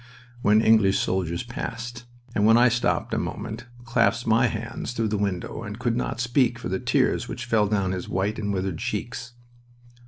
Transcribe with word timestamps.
when 0.41 0.61
English 0.63 0.97
soldiers 0.97 1.43
passed, 1.43 2.05
and 2.33 2.43
when 2.43 2.57
I 2.57 2.69
stopped 2.69 3.13
a 3.13 3.19
moment 3.19 3.67
clasped 3.85 4.25
my 4.25 4.47
hands 4.47 4.93
through 4.93 5.09
the 5.09 5.15
window 5.19 5.61
and 5.61 5.77
could 5.77 5.95
not 5.95 6.19
speak 6.19 6.57
for 6.57 6.69
the 6.69 6.79
tears 6.79 7.27
which 7.27 7.45
fell 7.45 7.67
down 7.67 7.91
his 7.91 8.09
white 8.09 8.39
and 8.39 8.51
withered 8.51 8.79
cheeks. 8.79 9.33